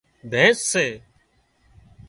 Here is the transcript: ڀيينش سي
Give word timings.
ڀيينش 0.31 0.57
سي 0.71 0.87